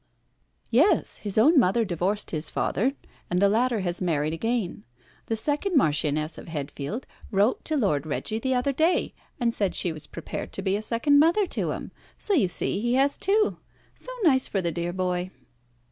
"Yes. 0.71 1.17
His 1.17 1.37
own 1.37 1.59
mother 1.59 1.85
divorced 1.85 2.31
his 2.31 2.49
father, 2.49 2.93
and 3.29 3.39
the 3.39 3.47
latter 3.49 3.81
has 3.81 4.01
married 4.01 4.33
again. 4.33 4.83
The 5.27 5.35
second 5.35 5.77
Marchioness 5.77 6.39
of 6.39 6.47
Hedfield 6.47 7.03
wrote 7.29 7.63
to 7.65 7.77
Lord 7.77 8.07
Reggie 8.07 8.39
the 8.39 8.55
other 8.55 8.73
day, 8.73 9.13
and 9.39 9.53
said 9.53 9.75
she 9.75 9.91
was 9.93 10.07
prepared 10.07 10.53
to 10.53 10.63
be 10.63 10.75
a 10.75 10.81
second 10.81 11.19
mother 11.19 11.45
to 11.45 11.69
him. 11.69 11.91
So 12.17 12.33
you 12.33 12.47
see 12.47 12.81
he 12.81 12.95
has 12.95 13.15
two. 13.19 13.57
So 13.93 14.09
nice 14.23 14.47
for 14.47 14.59
the 14.59 14.71
dear 14.71 14.91
boy." 14.91 15.29